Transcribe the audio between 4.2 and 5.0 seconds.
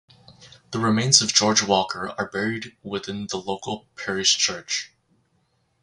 church.